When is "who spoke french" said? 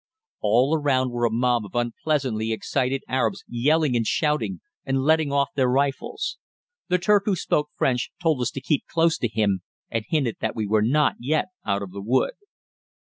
7.25-8.09